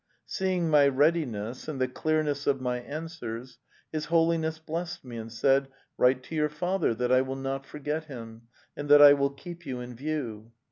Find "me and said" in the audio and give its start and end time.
5.05-5.67